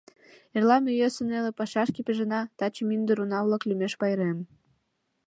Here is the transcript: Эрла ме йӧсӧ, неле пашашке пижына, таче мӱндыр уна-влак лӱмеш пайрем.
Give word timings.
Эрла 0.55 0.77
ме 0.83 0.91
йӧсӧ, 0.99 1.21
неле 1.29 1.51
пашашке 1.59 2.01
пижына, 2.07 2.41
таче 2.57 2.81
мӱндыр 2.89 3.17
уна-влак 3.23 3.63
лӱмеш 3.69 3.93
пайрем. 3.99 4.37